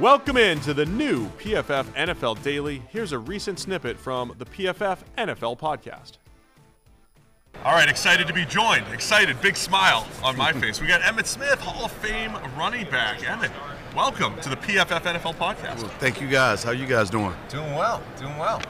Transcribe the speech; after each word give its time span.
Welcome 0.00 0.38
in 0.38 0.60
to 0.60 0.72
the 0.72 0.86
new 0.86 1.26
PFF 1.38 1.84
NFL 1.94 2.42
Daily. 2.42 2.82
Here's 2.88 3.12
a 3.12 3.18
recent 3.18 3.58
snippet 3.58 3.98
from 3.98 4.34
the 4.38 4.46
PFF 4.46 4.98
NFL 5.18 5.58
podcast. 5.58 6.12
All 7.64 7.72
right, 7.72 7.88
excited 7.88 8.26
to 8.26 8.32
be 8.32 8.46
joined. 8.46 8.86
Excited, 8.94 9.38
big 9.42 9.56
smile 9.56 10.06
on 10.22 10.38
my 10.38 10.52
face. 10.60 10.80
We 10.80 10.86
got 10.86 11.02
Emmitt 11.02 11.26
Smith, 11.26 11.60
Hall 11.60 11.84
of 11.84 11.92
Fame 11.92 12.32
running 12.56 12.88
back. 12.88 13.18
Emmitt, 13.18 13.50
welcome 13.94 14.40
to 14.40 14.48
the 14.48 14.56
PFF 14.56 15.02
NFL 15.02 15.34
podcast. 15.34 15.82
Well, 15.82 15.88
thank 15.98 16.20
you 16.22 16.28
guys. 16.28 16.62
How 16.64 16.70
you 16.70 16.86
guys 16.86 17.10
doing? 17.10 17.34
Doing 17.50 17.74
well, 17.74 18.02
doing 18.18 18.38
well. 18.38 18.62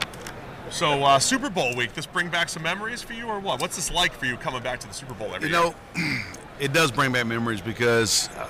So 0.69 1.03
uh, 1.03 1.19
Super 1.19 1.49
Bowl 1.49 1.73
week, 1.77 1.93
this 1.93 2.05
bring 2.05 2.27
back 2.29 2.49
some 2.49 2.63
memories 2.63 3.01
for 3.01 3.13
you, 3.13 3.27
or 3.27 3.39
what? 3.39 3.61
What's 3.61 3.77
this 3.77 3.89
like 3.91 4.11
for 4.13 4.25
you 4.25 4.35
coming 4.35 4.63
back 4.63 4.81
to 4.81 4.87
the 4.87 4.93
Super 4.93 5.13
Bowl 5.13 5.33
every 5.33 5.47
You 5.49 5.55
year? 5.55 5.63
know, 5.95 6.21
it 6.59 6.73
does 6.73 6.91
bring 6.91 7.13
back 7.13 7.25
memories 7.25 7.61
because 7.61 8.29
uh, 8.37 8.49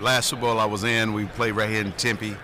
last 0.00 0.28
Super 0.28 0.42
Bowl 0.42 0.58
I 0.58 0.64
was 0.64 0.84
in, 0.84 1.12
we 1.12 1.26
played 1.26 1.52
right 1.52 1.68
here 1.68 1.80
in 1.80 1.92
Tempe 1.92 2.36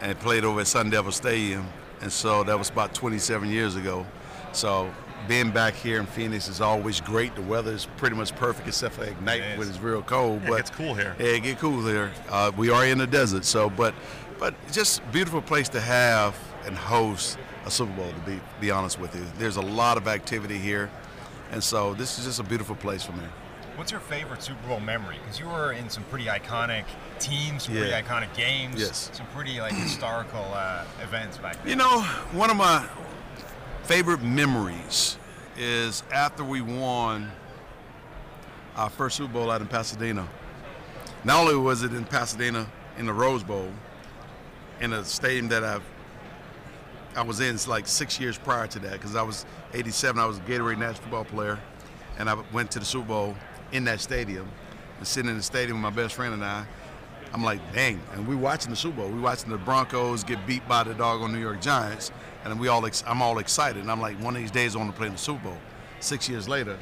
and 0.00 0.18
played 0.18 0.44
over 0.44 0.60
at 0.60 0.66
Sun 0.66 0.90
Devil 0.90 1.12
Stadium. 1.12 1.66
And 2.00 2.10
so 2.10 2.42
that 2.44 2.58
was 2.58 2.70
about 2.70 2.94
27 2.94 3.50
years 3.50 3.76
ago. 3.76 4.06
So 4.52 4.92
being 5.28 5.50
back 5.50 5.74
here 5.74 6.00
in 6.00 6.06
Phoenix 6.06 6.48
is 6.48 6.60
always 6.60 7.00
great. 7.00 7.34
The 7.36 7.42
weather 7.42 7.72
is 7.72 7.86
pretty 7.96 8.16
much 8.16 8.34
perfect 8.34 8.66
except 8.66 8.94
for 8.94 9.04
at 9.04 9.20
night 9.22 9.42
It 9.42 9.58
when 9.58 9.68
it's 9.68 9.78
real 9.78 10.02
cold. 10.02 10.42
Yeah, 10.42 10.48
but 10.50 10.60
it's 10.60 10.70
cool 10.70 10.94
here. 10.94 11.14
Yeah, 11.18 11.26
it 11.26 11.40
get 11.40 11.58
cool 11.58 11.86
here. 11.86 12.10
Uh, 12.28 12.50
we 12.56 12.70
are 12.70 12.86
in 12.86 12.98
the 12.98 13.06
desert, 13.06 13.44
so 13.44 13.70
but 13.70 13.94
but 14.38 14.54
just 14.72 15.02
beautiful 15.12 15.42
place 15.42 15.68
to 15.70 15.80
have 15.80 16.36
and 16.64 16.76
host 16.76 17.38
a 17.66 17.70
Super 17.70 17.92
Bowl. 17.92 18.10
To 18.10 18.30
be 18.30 18.40
be 18.60 18.70
honest 18.70 18.98
with 18.98 19.14
you, 19.14 19.24
there's 19.38 19.56
a 19.56 19.62
lot 19.62 19.96
of 19.98 20.08
activity 20.08 20.56
here, 20.58 20.90
and 21.52 21.62
so 21.62 21.94
this 21.94 22.18
is 22.18 22.24
just 22.24 22.40
a 22.40 22.44
beautiful 22.44 22.74
place 22.74 23.04
for 23.04 23.12
me. 23.12 23.24
What's 23.80 23.92
your 23.92 24.00
favorite 24.02 24.42
Super 24.42 24.68
Bowl 24.68 24.78
memory? 24.78 25.16
Because 25.24 25.40
you 25.40 25.46
were 25.48 25.72
in 25.72 25.88
some 25.88 26.02
pretty 26.04 26.26
iconic 26.26 26.84
teams, 27.18 27.62
some 27.62 27.74
Yeah. 27.74 27.80
pretty 27.80 28.06
iconic 28.06 28.34
games, 28.36 28.78
Yes. 28.78 29.08
some 29.14 29.24
pretty 29.28 29.58
like 29.58 29.72
historical 29.72 30.44
uh, 30.52 30.84
events 31.02 31.38
back 31.38 31.56
then. 31.62 31.66
You 31.70 31.76
know, 31.76 32.02
one 32.32 32.50
of 32.50 32.58
my 32.58 32.86
favorite 33.84 34.20
memories 34.20 35.16
is 35.56 36.02
after 36.12 36.44
we 36.44 36.60
won 36.60 37.32
our 38.76 38.90
first 38.90 39.16
Super 39.16 39.32
Bowl 39.32 39.50
out 39.50 39.62
in 39.62 39.66
Pasadena. 39.66 40.28
Not 41.24 41.38
only 41.40 41.56
was 41.56 41.82
it 41.82 41.94
in 41.94 42.04
Pasadena 42.04 42.66
in 42.98 43.06
the 43.06 43.14
Rose 43.14 43.42
Bowl, 43.42 43.70
in 44.82 44.92
a 44.92 45.02
stadium 45.06 45.48
that 45.48 45.64
I've 45.64 45.84
I 47.16 47.22
was 47.22 47.40
in 47.40 47.58
like 47.66 47.88
six 47.88 48.20
years 48.20 48.36
prior 48.36 48.66
to 48.66 48.78
that 48.80 48.92
because 48.92 49.16
I 49.16 49.22
was 49.22 49.46
87. 49.72 50.20
I 50.20 50.26
was 50.26 50.36
a 50.36 50.42
Gatorade 50.42 50.76
National 50.76 50.96
Football 51.04 51.24
player, 51.24 51.58
and 52.18 52.28
I 52.28 52.34
went 52.52 52.70
to 52.72 52.78
the 52.78 52.84
Super 52.84 53.06
Bowl 53.08 53.36
in 53.72 53.84
that 53.84 54.00
stadium. 54.00 54.48
And 54.98 55.06
sitting 55.06 55.30
in 55.30 55.36
the 55.36 55.42
stadium 55.42 55.82
with 55.82 55.94
my 55.94 56.02
best 56.02 56.14
friend 56.14 56.34
and 56.34 56.44
I, 56.44 56.66
I'm 57.32 57.44
like, 57.44 57.60
dang. 57.72 58.00
And 58.12 58.26
we 58.26 58.34
watching 58.34 58.70
the 58.70 58.76
Super 58.76 58.98
Bowl. 58.98 59.08
We 59.08 59.20
watching 59.20 59.50
the 59.50 59.58
Broncos 59.58 60.24
get 60.24 60.44
beat 60.46 60.66
by 60.68 60.82
the 60.82 60.90
dog 60.94 61.20
doggone 61.20 61.32
New 61.32 61.40
York 61.40 61.60
Giants, 61.60 62.10
and 62.44 62.58
we 62.58 62.68
all 62.68 62.84
ex- 62.86 63.04
I'm 63.06 63.22
all 63.22 63.38
excited. 63.38 63.82
And 63.82 63.90
I'm 63.90 64.00
like, 64.00 64.20
one 64.20 64.34
of 64.34 64.42
these 64.42 64.50
days 64.50 64.74
I 64.74 64.78
want 64.78 64.90
to 64.90 64.96
play 64.96 65.06
in 65.06 65.12
the 65.12 65.18
Super 65.18 65.44
Bowl. 65.44 65.58
Six 66.00 66.28
years 66.28 66.48
later, 66.48 66.76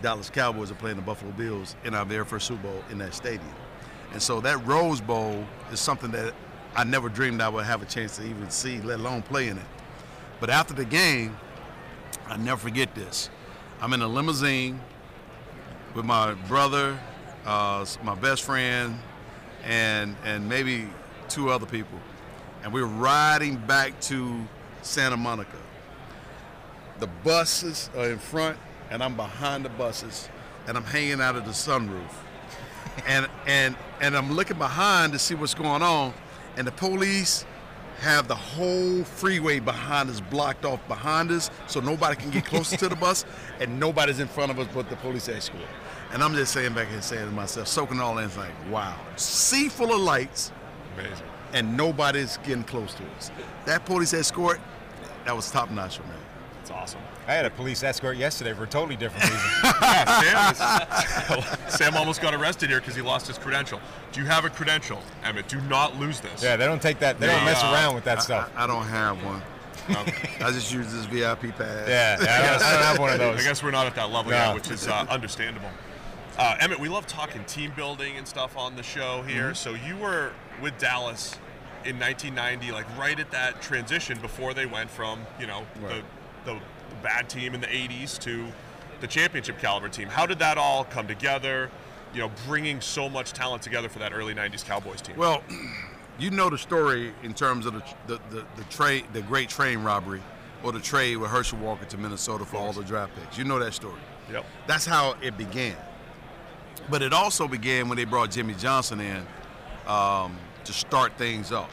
Dallas 0.00 0.30
Cowboys 0.30 0.70
are 0.70 0.76
playing 0.76 0.96
the 0.96 1.02
Buffalo 1.02 1.32
Bills 1.32 1.76
in 1.84 1.94
our 1.94 2.04
very 2.04 2.24
first 2.24 2.46
Super 2.46 2.62
Bowl 2.62 2.84
in 2.90 2.98
that 2.98 3.14
stadium. 3.14 3.54
And 4.12 4.22
so 4.22 4.40
that 4.42 4.64
Rose 4.66 5.00
Bowl 5.00 5.44
is 5.72 5.80
something 5.80 6.10
that 6.12 6.34
I 6.76 6.84
never 6.84 7.08
dreamed 7.08 7.40
I 7.40 7.48
would 7.48 7.64
have 7.64 7.82
a 7.82 7.86
chance 7.86 8.16
to 8.16 8.24
even 8.24 8.50
see, 8.50 8.80
let 8.80 9.00
alone 9.00 9.22
play 9.22 9.48
in 9.48 9.58
it. 9.58 9.64
But 10.40 10.50
after 10.50 10.74
the 10.74 10.84
game, 10.84 11.36
I 12.26 12.36
never 12.36 12.60
forget 12.60 12.94
this. 12.94 13.30
I'm 13.80 13.92
in 13.92 14.02
a 14.02 14.08
limousine 14.08 14.80
with 15.94 16.04
my 16.04 16.34
brother, 16.48 16.98
uh, 17.46 17.84
my 18.02 18.14
best 18.14 18.42
friend, 18.42 18.98
and 19.64 20.16
and 20.24 20.48
maybe 20.48 20.88
two 21.28 21.50
other 21.50 21.66
people, 21.66 21.98
and 22.62 22.72
we're 22.72 22.84
riding 22.84 23.56
back 23.56 23.98
to 24.00 24.46
Santa 24.82 25.16
Monica. 25.16 25.56
The 26.98 27.06
buses 27.06 27.90
are 27.96 28.10
in 28.10 28.18
front, 28.18 28.58
and 28.90 29.02
I'm 29.02 29.16
behind 29.16 29.64
the 29.64 29.68
buses, 29.70 30.28
and 30.66 30.76
I'm 30.76 30.84
hanging 30.84 31.20
out 31.20 31.36
of 31.36 31.44
the 31.44 31.52
sunroof, 31.52 32.12
and 33.06 33.28
and 33.46 33.76
and 34.00 34.16
I'm 34.16 34.32
looking 34.32 34.58
behind 34.58 35.12
to 35.12 35.18
see 35.18 35.34
what's 35.34 35.54
going 35.54 35.82
on, 35.82 36.12
and 36.56 36.66
the 36.66 36.72
police 36.72 37.44
have 38.00 38.26
the 38.26 38.34
whole 38.34 39.04
freeway 39.04 39.60
behind 39.60 40.10
us 40.10 40.20
blocked 40.20 40.64
off 40.64 40.86
behind 40.88 41.30
us 41.30 41.50
so 41.66 41.80
nobody 41.80 42.16
can 42.16 42.30
get 42.30 42.44
closer 42.44 42.76
to 42.76 42.88
the 42.88 42.96
bus 42.96 43.24
and 43.60 43.78
nobody's 43.78 44.18
in 44.18 44.26
front 44.26 44.50
of 44.50 44.58
us 44.58 44.66
but 44.74 44.90
the 44.90 44.96
police 44.96 45.28
escort. 45.28 45.62
And 46.14 46.22
I'm 46.22 46.32
just 46.34 46.52
saying 46.52 46.74
back 46.74 46.88
here 46.88 47.02
saying 47.02 47.26
to 47.26 47.32
myself, 47.32 47.66
soaking 47.66 48.00
all 48.00 48.16
in, 48.18 48.24
it's 48.26 48.36
like, 48.36 48.52
wow. 48.70 48.94
Sea 49.16 49.68
full 49.68 49.92
of 49.92 50.00
lights 50.00 50.52
Amazing. 50.96 51.26
and 51.52 51.76
nobody's 51.76 52.36
getting 52.38 52.62
close 52.64 52.94
to 52.94 53.02
us. 53.16 53.32
That 53.66 53.84
police 53.84 54.14
escort, 54.14 54.60
that 55.24 55.34
was 55.34 55.50
top 55.50 55.70
notch 55.72 55.96
for 55.98 56.04
me. 56.04 56.10
It's 56.62 56.70
awesome. 56.70 57.00
I 57.26 57.32
had 57.34 57.44
a 57.46 57.50
police 57.50 57.82
escort 57.82 58.16
yesterday 58.16 58.52
for 58.54 58.62
a 58.64 58.66
totally 58.66 58.96
different 58.96 59.24
reason. 59.24 59.40
Yeah, 60.24 60.52
Sam, 60.52 61.42
Sam 61.68 61.96
almost 61.96 62.22
got 62.22 62.32
arrested 62.34 62.70
here 62.70 62.78
because 62.80 62.94
he 62.94 63.02
lost 63.02 63.26
his 63.26 63.36
credential. 63.36 63.80
Do 64.12 64.20
you 64.20 64.26
have 64.26 64.44
a 64.44 64.50
credential, 64.50 65.00
Emmitt? 65.24 65.48
Do 65.48 65.60
not 65.62 65.98
lose 65.98 66.20
this. 66.20 66.42
yeah, 66.42 66.56
they 66.56 66.64
don't 66.64 66.80
take 66.80 67.00
that. 67.00 67.18
They 67.18 67.26
don't 67.26 67.38
Yeah. 67.40 67.44
mess 67.44 67.62
around 67.64 67.94
with 67.96 68.04
that 68.04 68.18
I, 68.18 68.22
stuff. 68.22 68.52
I, 68.56 68.64
I 68.64 68.66
don't 68.68 68.84
have 68.84 69.22
one. 69.24 69.42
Okay. 69.90 70.30
I 70.42 70.50
just 70.52 70.72
use 70.72 70.90
this 70.92 71.04
VIP 71.06 71.54
pass. 71.56 71.88
yeah, 71.88 72.16
yeah, 72.22 72.46
I 72.46 72.50
don't- 72.52 72.62
I 72.62 72.72
don't 72.72 72.82
have 72.82 72.98
one 73.00 73.12
of 73.12 73.18
those. 73.18 73.40
I 73.40 73.42
guess 73.42 73.62
we're 73.62 73.70
not 73.72 73.86
at 73.86 73.94
that 73.96 74.10
level 74.10 74.30
No. 74.30 74.36
yet, 74.38 74.54
which 74.54 74.70
is 74.70 74.86
uh, 74.86 75.04
understandable. 75.10 75.68
Uh, 76.38 76.56
Emmitt, 76.56 76.78
we 76.80 76.88
love 76.88 77.06
talking 77.06 77.44
team 77.44 77.72
building 77.76 78.16
and 78.16 78.26
stuff 78.26 78.56
on 78.56 78.74
the 78.76 78.82
show 78.82 79.22
here. 79.22 79.44
Mm-hmm. 79.44 79.54
So 79.54 79.74
you 79.74 79.96
were 79.96 80.32
with 80.60 80.76
Dallas 80.78 81.36
in 81.84 81.98
1990, 81.98 82.72
like 82.72 82.86
right 82.98 83.18
at 83.20 83.30
that 83.30 83.62
transition 83.62 84.18
before 84.20 84.52
they 84.54 84.66
went 84.66 84.90
from 84.90 85.20
you 85.38 85.46
know 85.46 85.64
Right. 85.80 86.02
the, 86.44 86.52
the 86.52 86.60
bad 87.02 87.28
team 87.28 87.54
in 87.54 87.60
the 87.60 87.66
80s 87.68 88.18
to 88.20 88.46
the 89.00 89.06
championship 89.06 89.58
caliber 89.58 89.88
team. 89.88 90.08
How 90.08 90.26
did 90.26 90.38
that 90.40 90.58
all 90.58 90.84
come 90.84 91.06
together? 91.06 91.70
You 92.12 92.20
know, 92.20 92.30
bringing 92.46 92.80
so 92.80 93.08
much 93.08 93.32
talent 93.32 93.62
together 93.62 93.88
for 93.88 93.98
that 94.00 94.12
early 94.12 94.34
90s 94.34 94.64
Cowboys 94.64 95.00
team. 95.02 95.16
Well, 95.16 95.42
you 96.18 96.30
know 96.30 96.48
the 96.50 96.58
story 96.58 97.12
in 97.22 97.34
terms 97.34 97.64
of 97.66 97.74
the 97.74 97.82
the, 98.06 98.20
the, 98.30 98.44
the 98.56 98.64
trade, 98.70 99.04
the 99.12 99.22
great 99.22 99.48
train 99.48 99.82
robbery, 99.84 100.22
or 100.64 100.72
the 100.72 100.80
trade 100.80 101.16
with 101.18 101.30
Herschel 101.30 101.58
Walker 101.58 101.84
to 101.84 101.98
Minnesota 101.98 102.44
for 102.44 102.56
all 102.56 102.72
the 102.72 102.82
draft 102.82 103.14
picks. 103.14 103.38
You 103.38 103.44
know 103.44 103.58
that 103.60 103.74
story. 103.74 104.00
yep. 104.32 104.44
That's 104.66 104.86
how 104.86 105.14
it 105.22 105.36
began. 105.38 105.76
But 106.90 107.02
it 107.02 107.12
also 107.12 107.48
began 107.48 107.88
when 107.88 107.96
they 107.96 108.04
brought 108.04 108.30
Jimmy 108.30 108.54
Johnson 108.54 109.00
in 109.00 109.26
um, 109.86 110.36
to 110.64 110.72
start 110.72 111.16
things 111.16 111.52
off. 111.52 111.70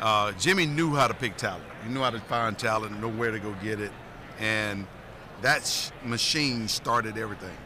Uh, 0.00 0.32
Jimmy 0.32 0.66
knew 0.66 0.94
how 0.94 1.08
to 1.08 1.14
pick 1.14 1.36
talent. 1.36 1.64
He 1.84 1.92
knew 1.92 2.00
how 2.00 2.10
to 2.10 2.20
find 2.20 2.58
talent, 2.58 2.92
and 2.92 3.00
know 3.00 3.08
where 3.08 3.30
to 3.30 3.38
go 3.38 3.54
get 3.62 3.80
it, 3.80 3.92
and 4.38 4.86
that 5.42 5.66
sh- 5.66 5.90
machine 6.04 6.68
started 6.68 7.18
everything. 7.18 7.56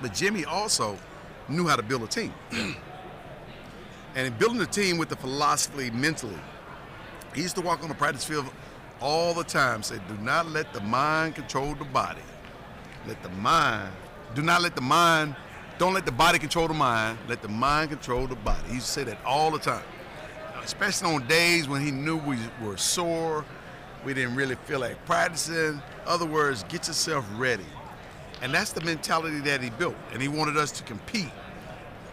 But 0.00 0.14
Jimmy 0.14 0.44
also 0.44 0.98
knew 1.48 1.66
how 1.66 1.76
to 1.76 1.82
build 1.82 2.02
a 2.02 2.06
team. 2.06 2.32
and 2.50 2.76
in 4.26 4.32
building 4.34 4.60
a 4.60 4.66
team 4.66 4.98
with 4.98 5.08
the 5.08 5.16
philosophy 5.16 5.90
mentally, 5.90 6.38
he 7.34 7.42
used 7.42 7.56
to 7.56 7.62
walk 7.62 7.82
on 7.82 7.88
the 7.88 7.94
practice 7.94 8.24
field 8.24 8.46
all 9.00 9.34
the 9.34 9.44
time, 9.44 9.82
say, 9.82 9.98
do 10.08 10.16
not 10.22 10.46
let 10.46 10.72
the 10.72 10.80
mind 10.80 11.34
control 11.34 11.74
the 11.74 11.84
body. 11.84 12.20
Let 13.06 13.22
the 13.22 13.28
mind, 13.28 13.92
do 14.34 14.42
not 14.42 14.60
let 14.62 14.74
the 14.74 14.82
mind, 14.82 15.36
don't 15.78 15.94
let 15.94 16.04
the 16.04 16.12
body 16.12 16.38
control 16.38 16.66
the 16.66 16.74
mind, 16.74 17.18
let 17.28 17.40
the 17.40 17.48
mind 17.48 17.90
control 17.90 18.26
the 18.26 18.34
body. 18.34 18.66
He 18.68 18.74
used 18.74 18.86
to 18.86 18.92
say 18.92 19.04
that 19.04 19.18
all 19.24 19.50
the 19.50 19.58
time. 19.58 19.82
Especially 20.62 21.14
on 21.14 21.26
days 21.28 21.68
when 21.68 21.80
he 21.80 21.90
knew 21.90 22.16
we 22.16 22.36
were 22.62 22.76
sore, 22.76 23.44
we 24.04 24.12
didn't 24.12 24.34
really 24.34 24.56
feel 24.66 24.80
like 24.80 25.02
practicing. 25.06 25.80
Other 26.04 26.26
words, 26.26 26.64
get 26.64 26.88
yourself 26.88 27.24
ready. 27.36 27.64
And 28.42 28.52
that's 28.52 28.72
the 28.72 28.80
mentality 28.80 29.40
that 29.40 29.62
he 29.62 29.70
built. 29.70 29.96
And 30.12 30.20
he 30.20 30.28
wanted 30.28 30.56
us 30.56 30.70
to 30.72 30.82
compete. 30.82 31.30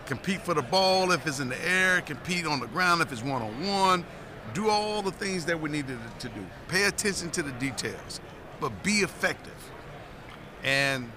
Compete 0.05 0.41
for 0.41 0.53
the 0.53 0.61
ball 0.61 1.11
if 1.11 1.25
it's 1.25 1.39
in 1.39 1.49
the 1.49 1.67
air, 1.67 2.01
compete 2.01 2.45
on 2.45 2.59
the 2.59 2.67
ground 2.67 3.01
if 3.01 3.11
it's 3.11 3.23
one 3.23 3.41
on 3.41 3.67
one, 3.67 4.05
do 4.53 4.69
all 4.69 5.01
the 5.01 5.11
things 5.11 5.45
that 5.45 5.59
we 5.59 5.69
needed 5.69 5.97
to 6.19 6.29
do. 6.29 6.45
Pay 6.67 6.83
attention 6.83 7.31
to 7.31 7.41
the 7.41 7.51
details, 7.53 8.19
but 8.59 8.71
be 8.83 8.99
effective. 8.99 9.53
And 10.63 11.11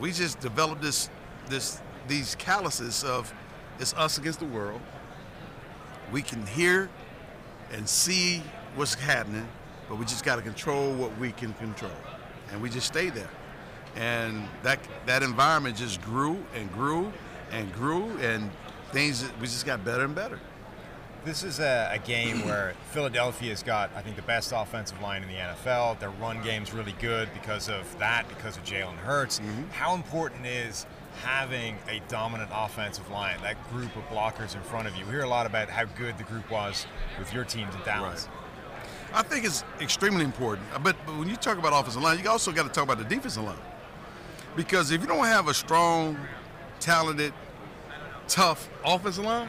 we 0.00 0.12
just 0.12 0.38
developed 0.38 0.80
this 0.80 1.10
this 1.48 1.80
these 2.06 2.34
calluses 2.36 3.04
of 3.04 3.32
it's 3.78 3.94
us 3.94 4.18
against 4.18 4.38
the 4.38 4.46
world. 4.46 4.80
We 6.12 6.22
can 6.22 6.46
hear 6.46 6.88
and 7.72 7.88
see 7.88 8.42
what's 8.76 8.94
happening, 8.94 9.48
but 9.88 9.98
we 9.98 10.04
just 10.04 10.24
got 10.24 10.36
to 10.36 10.42
control 10.42 10.92
what 10.94 11.16
we 11.18 11.32
can 11.32 11.52
control. 11.54 11.90
And 12.52 12.62
we 12.62 12.70
just 12.70 12.86
stay 12.86 13.10
there. 13.10 13.30
And 13.96 14.46
that 14.62 14.78
that 15.06 15.22
environment 15.22 15.76
just 15.76 16.00
grew 16.02 16.44
and 16.54 16.72
grew 16.72 17.12
and 17.50 17.72
grew 17.72 18.16
and 18.18 18.50
things 18.92 19.24
we 19.40 19.46
just 19.46 19.66
got 19.66 19.84
better 19.84 20.04
and 20.04 20.14
better. 20.14 20.38
This 21.24 21.42
is 21.42 21.58
a, 21.58 21.88
a 21.90 21.98
game 21.98 22.44
where 22.44 22.74
Philadelphia's 22.90 23.62
got, 23.62 23.90
I 23.96 24.02
think, 24.02 24.16
the 24.16 24.22
best 24.22 24.52
offensive 24.54 25.00
line 25.00 25.22
in 25.22 25.28
the 25.28 25.36
NFL. 25.36 25.98
Their 25.98 26.10
run 26.10 26.42
game's 26.42 26.74
really 26.74 26.94
good 27.00 27.30
because 27.32 27.70
of 27.70 27.98
that, 27.98 28.28
because 28.28 28.58
of 28.58 28.64
Jalen 28.64 28.96
Hurts. 28.96 29.40
Mm-hmm. 29.40 29.70
How 29.70 29.94
important 29.94 30.44
is 30.44 30.84
having 31.22 31.76
a 31.88 32.00
dominant 32.08 32.50
offensive 32.52 33.08
line, 33.10 33.40
that 33.42 33.56
group 33.70 33.94
of 33.96 34.02
blockers 34.08 34.54
in 34.54 34.62
front 34.62 34.88
of 34.88 34.96
you. 34.96 35.04
We 35.04 35.12
hear 35.12 35.22
a 35.22 35.28
lot 35.28 35.46
about 35.46 35.68
how 35.68 35.84
good 35.84 36.18
the 36.18 36.24
group 36.24 36.50
was 36.50 36.86
with 37.18 37.32
your 37.32 37.44
teams 37.44 37.74
in 37.74 37.80
Dallas. 37.82 38.28
Right. 38.28 38.44
I 39.14 39.22
think 39.22 39.44
it's 39.44 39.62
extremely 39.80 40.24
important. 40.24 40.66
Uh, 40.74 40.80
but, 40.80 40.96
but 41.06 41.16
when 41.16 41.28
you 41.28 41.36
talk 41.36 41.58
about 41.58 41.72
offensive 41.72 42.02
line, 42.02 42.18
you 42.18 42.28
also 42.28 42.50
got 42.50 42.64
to 42.64 42.68
talk 42.68 42.84
about 42.84 42.98
the 42.98 43.04
defensive 43.04 43.44
line. 43.44 43.56
Because 44.56 44.90
if 44.90 45.00
you 45.00 45.06
don't 45.06 45.24
have 45.24 45.48
a 45.48 45.54
strong, 45.54 46.18
talented, 46.80 47.32
tough 48.26 48.68
offensive 48.84 49.24
line, 49.24 49.48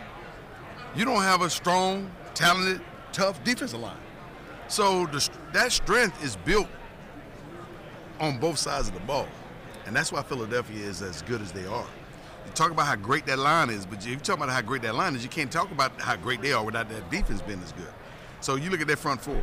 you 0.95 1.03
don't 1.03 1.21
have 1.21 1.41
a 1.41 1.50
strong, 1.50 2.12
talented, 2.33 2.81
tough 3.12 3.44
defensive 3.44 3.79
line. 3.79 3.97
So 4.67 5.06
the, 5.07 5.27
that 5.53 5.71
strength 5.71 6.23
is 6.23 6.35
built 6.38 6.67
on 8.19 8.39
both 8.39 8.57
sides 8.57 8.88
of 8.88 8.94
the 8.94 9.00
ball. 9.01 9.27
And 9.85 9.95
that's 9.95 10.11
why 10.11 10.23
Philadelphia 10.23 10.83
is 10.85 11.01
as 11.01 11.21
good 11.23 11.41
as 11.41 11.51
they 11.51 11.65
are. 11.65 11.87
You 12.45 12.51
talk 12.53 12.71
about 12.71 12.87
how 12.87 12.95
great 12.95 13.25
that 13.27 13.39
line 13.39 13.69
is, 13.69 13.85
but 13.85 13.99
if 13.99 14.07
you 14.07 14.15
talk 14.17 14.37
about 14.37 14.49
how 14.49 14.61
great 14.61 14.81
that 14.83 14.95
line 14.95 15.15
is, 15.15 15.23
you 15.23 15.29
can't 15.29 15.51
talk 15.51 15.71
about 15.71 15.99
how 15.99 16.15
great 16.15 16.41
they 16.41 16.53
are 16.53 16.63
without 16.63 16.89
that 16.89 17.09
defense 17.11 17.41
being 17.41 17.61
as 17.61 17.71
good. 17.71 17.87
So 18.41 18.55
you 18.55 18.69
look 18.69 18.81
at 18.81 18.87
their 18.87 18.95
front 18.95 19.21
four, 19.21 19.41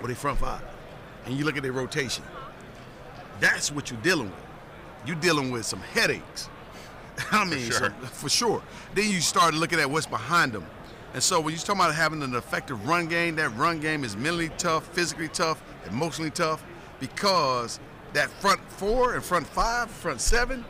or 0.00 0.06
their 0.06 0.16
front 0.16 0.38
five, 0.38 0.62
and 1.26 1.36
you 1.36 1.44
look 1.44 1.56
at 1.56 1.62
their 1.62 1.72
rotation. 1.72 2.24
That's 3.40 3.70
what 3.70 3.90
you're 3.90 4.00
dealing 4.00 4.30
with. 4.30 4.46
You're 5.06 5.16
dealing 5.16 5.50
with 5.50 5.64
some 5.64 5.80
headaches. 5.80 6.48
I 7.32 7.44
mean, 7.44 7.66
for 7.66 7.72
sure. 7.72 7.94
So, 8.00 8.06
for 8.06 8.28
sure. 8.28 8.62
Then 8.94 9.10
you 9.10 9.20
start 9.20 9.54
looking 9.54 9.78
at 9.80 9.90
what's 9.90 10.06
behind 10.06 10.52
them. 10.52 10.66
And 11.14 11.22
so 11.22 11.40
when 11.40 11.54
you're 11.54 11.60
talking 11.60 11.80
about 11.80 11.94
having 11.94 12.22
an 12.22 12.34
effective 12.34 12.86
run 12.86 13.06
game, 13.06 13.36
that 13.36 13.48
run 13.56 13.80
game 13.80 14.04
is 14.04 14.16
mentally 14.16 14.50
tough, 14.58 14.86
physically 14.88 15.28
tough, 15.28 15.62
emotionally 15.88 16.30
tough, 16.30 16.62
because 17.00 17.80
that 18.12 18.30
front 18.30 18.60
four 18.70 19.14
and 19.14 19.22
front 19.22 19.46
five, 19.46 19.90
front 19.90 20.20
seven 20.20 20.64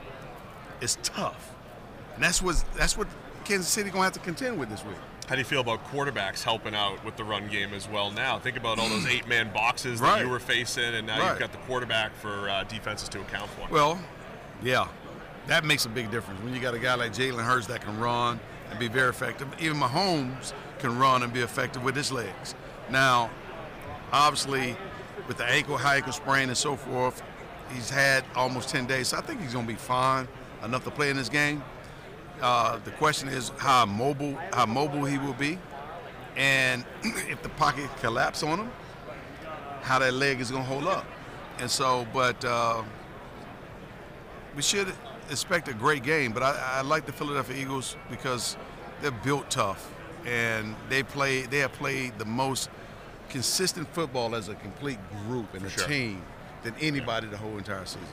is 0.81 0.97
tough. 1.03 1.55
And 2.15 2.23
that's 2.23 2.43
what 2.43 2.65
that's 2.77 2.97
what 2.97 3.07
Kansas 3.45 3.69
City 3.69 3.91
gonna 3.91 4.05
have 4.05 4.13
to 4.15 4.21
contend 4.21 4.59
with 4.59 4.69
this 4.69 4.85
week. 4.85 4.97
How 5.29 5.35
do 5.35 5.43
you 5.43 5.45
feel 5.45 5.61
about 5.61 5.85
quarterbacks 5.89 6.43
helping 6.43 6.75
out 6.75 7.05
with 7.05 7.17
the 7.17 7.25
run 7.25 7.49
game 7.49 7.75
as 7.75 7.87
well 7.87 8.11
now? 8.11 8.39
Think 8.39 8.57
about 8.57 8.79
all 8.79 8.89
those 8.89 9.07
eight-man 9.07 9.53
boxes 9.53 10.01
that 10.01 10.23
you 10.23 10.29
were 10.31 10.39
facing, 10.39 10.95
and 10.95 11.07
now 11.07 11.19
right. 11.19 11.31
you've 11.31 11.39
got 11.39 11.53
the 11.53 11.59
quarterback 11.59 12.15
for 12.17 12.49
uh, 12.49 12.65
defenses 12.65 13.11
to 13.11 13.21
account 13.21 13.51
for. 13.51 13.69
Well, 13.71 14.01
yeah, 14.63 14.89
that 15.47 15.67
makes 15.67 15.85
a 15.85 15.91
big 15.91 16.11
difference 16.11 16.43
when 16.43 16.55
you 16.55 16.61
got 16.61 16.73
a 16.73 16.79
guy 16.79 16.95
like 16.95 17.13
Jalen 17.13 17.45
Hurts 17.45 17.67
that 17.67 17.83
can 17.83 18.01
run 18.01 18.41
and 18.71 18.79
be 18.79 18.89
very 18.89 19.11
effective. 19.11 19.49
Even 19.61 19.77
Mahomes 19.77 20.55
can 20.79 20.99
run 20.99 21.23
and 21.23 21.31
be 21.31 21.41
effective 21.41 21.85
with 21.85 21.95
his 21.95 22.11
legs. 22.11 22.55
Now, 22.91 23.29
obviously, 24.13 24.79
with 25.29 25.37
the 25.37 25.45
ankle, 25.45 25.77
high 25.77 25.97
ankle 25.97 26.13
sprain, 26.13 26.49
and 26.49 26.57
so 26.57 26.75
forth, 26.75 27.23
he's 27.73 27.91
had 27.91 28.25
almost 28.35 28.71
10 28.71 28.87
days. 28.87 29.09
So 29.09 29.19
I 29.19 29.21
think 29.21 29.43
he's 29.43 29.53
going 29.53 29.67
to 29.67 29.73
be 29.73 29.79
fine 29.79 30.27
enough 30.65 30.83
to 30.85 30.91
play 30.91 31.11
in 31.11 31.17
this 31.17 31.29
game. 31.29 31.63
Uh, 32.41 32.79
the 32.85 32.91
question 32.93 33.29
is 33.29 33.51
how 33.59 33.85
mobile 33.85 34.39
how 34.53 34.65
mobile 34.65 35.05
he 35.05 35.19
will 35.19 35.35
be, 35.35 35.59
and 36.37 36.85
if 37.03 37.43
the 37.43 37.49
pocket 37.51 37.89
collapse 38.01 38.43
on 38.43 38.61
him, 38.61 38.73
how 39.83 39.99
that 39.99 40.15
leg 40.15 40.41
is 40.41 40.51
going 40.51 40.63
to 40.63 40.69
hold 40.69 40.87
up. 40.87 41.05
And 41.59 41.69
so, 41.69 42.07
but 42.13 42.43
uh, 42.45 42.83
we 44.55 44.63
should 44.63 44.93
expect 45.31 45.67
a 45.67 45.75
great 45.75 46.05
game. 46.05 46.33
But 46.33 46.45
I, 46.45 46.79
I 46.79 46.81
like 46.83 47.07
the 47.07 47.13
Philadelphia 47.13 47.57
Eagles 47.61 47.97
because 48.09 48.57
they're 49.03 49.11
built 49.11 49.51
tough, 49.51 49.93
and 50.25 50.77
they 50.89 51.03
play 51.03 51.43
they 51.43 51.59
have 51.59 51.73
played 51.73 52.19
the 52.19 52.25
most 52.25 52.71
consistent 53.29 53.89
football 53.95 54.35
as 54.35 54.49
a 54.49 54.55
complete 54.57 54.99
group 55.27 55.53
and 55.55 55.65
a 55.65 55.71
sure. 55.71 55.87
team 55.87 56.23
than 56.63 56.75
anybody 56.81 57.27
the 57.27 57.37
whole 57.37 57.57
entire 57.59 57.85
season. 57.85 58.09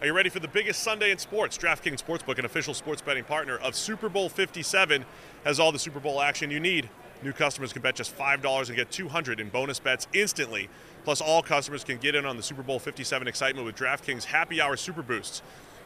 Are 0.00 0.06
you 0.06 0.12
ready 0.12 0.28
for 0.28 0.40
the 0.40 0.48
biggest 0.48 0.82
Sunday 0.82 1.10
in 1.10 1.18
sports? 1.18 1.56
DraftKings 1.56 2.04
Sportsbook, 2.04 2.38
an 2.38 2.44
official 2.44 2.74
sports 2.74 3.00
betting 3.00 3.24
partner 3.24 3.56
of 3.58 3.74
Super 3.74 4.08
Bowl 4.08 4.28
57, 4.28 5.04
has 5.44 5.58
all 5.58 5.72
the 5.72 5.78
Super 5.78 6.00
Bowl 6.00 6.20
action 6.20 6.50
you 6.50 6.60
need. 6.60 6.88
New 7.22 7.32
customers 7.32 7.72
can 7.72 7.80
bet 7.80 7.94
just 7.94 8.16
$5 8.16 8.66
and 8.66 8.76
get 8.76 8.90
200 8.90 9.40
in 9.40 9.48
bonus 9.48 9.78
bets 9.78 10.06
instantly. 10.12 10.68
Plus, 11.04 11.22
all 11.22 11.42
customers 11.42 11.82
can 11.82 11.96
get 11.96 12.14
in 12.14 12.26
on 12.26 12.36
the 12.36 12.42
Super 12.42 12.62
Bowl 12.62 12.78
57 12.78 13.26
excitement 13.26 13.64
with 13.64 13.74
DraftKings 13.74 14.24
Happy 14.24 14.60
Hour 14.60 14.76
Super 14.76 15.02
Boosts. 15.02 15.40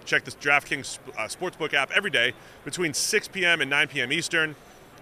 Check 0.05 0.25
the 0.25 0.33
DraftKings 0.33 0.99
uh, 1.17 1.23
Sportsbook 1.29 1.73
app 1.73 1.93
every 1.93 2.11
day 2.11 2.33
between 2.65 2.93
6 2.93 3.29
p.m. 3.29 3.61
and 3.61 3.71
9 3.71 3.89
p.m. 3.89 4.13
Eastern 4.13 4.56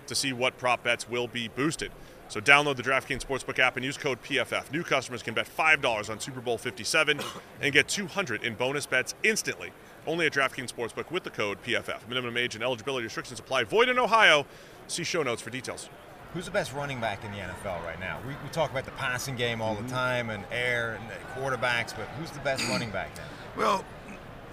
to 0.07 0.15
see 0.15 0.33
what 0.33 0.59
prop 0.59 0.83
bets 0.83 1.09
will 1.09 1.29
be 1.29 1.49
boosted. 1.49 1.93
So 2.29 2.41
download 2.41 2.77
the 2.77 2.83
DraftKings 2.83 3.25
Sportsbook 3.25 3.59
app 3.59 3.77
and 3.77 3.85
use 3.85 3.97
code 3.97 4.23
PFF. 4.23 4.71
New 4.71 4.85
customers 4.85 5.23
can 5.23 5.33
bet 5.33 5.49
$5 5.49 6.11
on 6.11 6.21
Super 6.21 6.41
Bowl 6.41 6.59
57 6.59 7.21
and 7.63 7.73
get 7.73 7.89
200 7.89 8.45
in 8.45 8.55
bonus 8.55 8.85
bets 8.85 9.15
instantly. 9.23 9.73
Only 10.07 10.27
at 10.27 10.33
DraftKings 10.33 10.73
Sportsbook 10.73 11.11
with 11.11 11.25
the 11.25 11.31
code 11.31 11.63
PFF. 11.63 12.07
Minimum 12.07 12.37
age 12.37 12.55
and 12.55 12.63
eligibility 12.63 13.05
restrictions 13.05 13.41
apply. 13.41 13.65
Void 13.65 13.89
in 13.89 13.99
Ohio. 13.99 14.47
See 14.89 15.05
show 15.05 15.23
notes 15.23 15.41
for 15.41 15.51
details. 15.51 15.89
Who's 16.35 16.45
the 16.45 16.51
best 16.51 16.75
running 16.75 17.01
back 17.01 17.25
in 17.25 17.33
the 17.33 17.39
NFL 17.39 17.83
right 17.85 17.99
now? 17.99 18.19
We, 18.27 18.35
we 18.45 18.51
talk 18.51 18.71
about 18.71 18.85
the 18.85 18.91
passing 18.93 19.35
game 19.35 19.63
all 19.63 19.75
mm-hmm. 19.75 19.87
the 19.87 19.93
time 19.93 20.29
and 20.29 20.45
air 20.53 21.01
and 21.01 21.11
quarterbacks, 21.35 21.97
but 21.97 22.07
who's 22.19 22.31
the 22.31 22.41
best 22.41 22.69
running 22.69 22.91
back 22.91 23.17
now? 23.17 23.25
Well, 23.57 23.85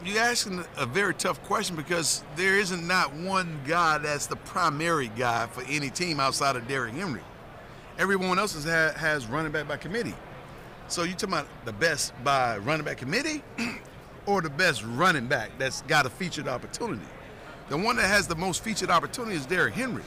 you're 0.03 0.19
asking 0.19 0.65
a 0.77 0.85
very 0.87 1.13
tough 1.13 1.43
question 1.43 1.75
because 1.75 2.23
there 2.35 2.57
isn't 2.57 2.87
not 2.87 3.13
one 3.13 3.59
guy 3.67 3.99
that's 3.99 4.25
the 4.25 4.35
primary 4.35 5.11
guy 5.15 5.45
for 5.45 5.63
any 5.69 5.91
team 5.91 6.19
outside 6.19 6.55
of 6.55 6.67
Derrick 6.67 6.95
Henry 6.95 7.21
everyone 7.97 8.39
else 8.39 8.53
has, 8.53 8.95
has 8.95 9.27
running 9.27 9.51
back 9.51 9.67
by 9.67 9.77
committee. 9.77 10.15
So 10.87 11.03
you 11.03 11.13
talking 11.13 11.29
about 11.29 11.47
the 11.65 11.73
best 11.73 12.13
by 12.23 12.57
running 12.59 12.85
back 12.85 12.97
committee 12.97 13.43
or 14.25 14.41
the 14.41 14.49
best 14.49 14.83
running 14.83 15.27
back 15.27 15.51
that's 15.57 15.81
got 15.83 16.05
a 16.05 16.09
featured 16.09 16.47
opportunity? 16.47 17.05
The 17.69 17.77
one 17.77 17.95
that 17.95 18.07
has 18.07 18.27
the 18.27 18.35
most 18.35 18.63
featured 18.63 18.91
opportunity 18.91 19.35
is 19.35 19.45
Derrick 19.45 19.73
Henry. 19.73 20.03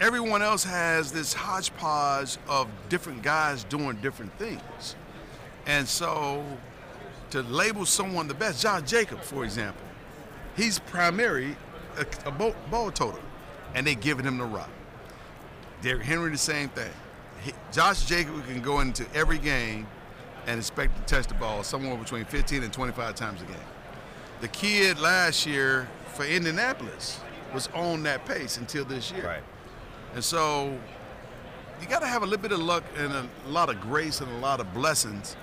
Everyone 0.00 0.42
else 0.42 0.64
has 0.64 1.12
this 1.12 1.32
hodgepodge 1.32 2.38
of 2.48 2.68
different 2.88 3.22
guys 3.22 3.62
doing 3.64 3.96
different 4.02 4.36
things. 4.38 4.96
And 5.66 5.86
so 5.86 6.44
to 7.30 7.42
label 7.42 7.86
someone 7.86 8.26
the 8.26 8.34
best, 8.34 8.62
Josh 8.62 8.82
Jacobs, 8.90 9.28
for 9.28 9.44
example, 9.44 9.84
he's 10.56 10.80
primary 10.80 11.56
a, 11.96 12.28
a 12.28 12.30
ball 12.32 12.90
total, 12.90 13.20
and 13.74 13.86
they 13.86 13.94
giving 13.94 14.24
him 14.24 14.38
the 14.38 14.44
rock. 14.44 14.70
Derrick 15.82 16.04
Henry, 16.04 16.30
the 16.30 16.38
same 16.38 16.68
thing. 16.70 16.90
He, 17.42 17.52
Josh 17.72 18.04
Jacobs 18.04 18.46
can 18.46 18.62
go 18.62 18.80
into 18.80 19.04
every 19.14 19.38
game 19.38 19.86
and 20.46 20.58
expect 20.58 20.96
to 20.96 21.14
touch 21.14 21.26
the 21.26 21.34
ball 21.34 21.64
somewhere 21.64 21.96
between 21.96 22.24
15 22.24 22.62
and 22.62 22.72
25 22.72 23.14
times 23.16 23.42
a 23.42 23.44
game. 23.44 23.56
The 24.40 24.48
kid 24.48 24.98
last 25.00 25.44
year 25.44 25.88
for 26.14 26.24
Indianapolis 26.24 27.20
was 27.52 27.68
on 27.74 28.04
that 28.04 28.24
pace 28.24 28.56
until 28.56 28.84
this 28.84 29.10
year. 29.10 29.26
Right. 29.26 29.42
And 30.14 30.22
so 30.22 30.78
you 31.80 31.88
got 31.88 32.00
to 32.00 32.06
have 32.06 32.22
a 32.22 32.26
little 32.26 32.42
bit 32.42 32.52
of 32.52 32.60
luck 32.60 32.84
and 32.96 33.12
a 33.12 33.26
lot 33.48 33.68
of 33.68 33.80
grace 33.80 34.20
and 34.20 34.30
a 34.30 34.38
lot 34.38 34.60
of 34.60 34.72
blessings 34.72 35.36